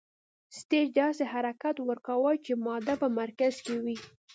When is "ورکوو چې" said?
1.87-2.51